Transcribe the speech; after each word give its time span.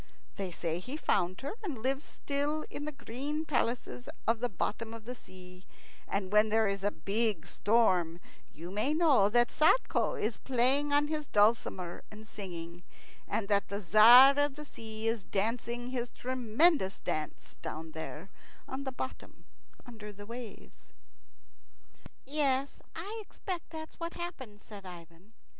They 0.35 0.49
say 0.49 0.79
he 0.79 0.97
found 0.97 1.41
her, 1.41 1.53
and 1.61 1.77
lives 1.83 2.03
still 2.03 2.65
in 2.71 2.85
the 2.85 2.91
green 2.91 3.45
palaces 3.45 4.09
of 4.27 4.39
the 4.39 4.49
bottom 4.49 4.95
of 4.95 5.05
the 5.05 5.13
sea; 5.13 5.67
and 6.07 6.31
when 6.31 6.49
there 6.49 6.67
is 6.67 6.83
a 6.83 6.89
big 6.89 7.45
storm, 7.45 8.19
you 8.51 8.71
may 8.71 8.95
know 8.95 9.29
that 9.29 9.51
Sadko 9.51 10.15
is 10.19 10.39
playing 10.39 10.91
on 10.91 11.05
his 11.07 11.27
dulcimer 11.27 12.01
and 12.09 12.27
singing, 12.27 12.81
and 13.27 13.47
that 13.49 13.67
the 13.67 13.79
Tzar 13.79 14.39
of 14.39 14.55
the 14.55 14.65
Sea 14.65 15.05
is 15.07 15.21
dancing 15.21 15.91
his 15.91 16.09
tremendous 16.09 16.97
dance 16.97 17.57
down 17.61 17.91
there, 17.91 18.31
on 18.67 18.85
the 18.85 18.91
bottom, 18.91 19.45
under 19.85 20.11
the 20.11 20.25
waves." 20.25 20.85
"Yes, 22.25 22.81
I 22.95 23.19
expect 23.23 23.69
that's 23.69 23.99
what 23.99 24.15
happened," 24.15 24.61
said 24.61 24.83
Ivan. 24.83 25.33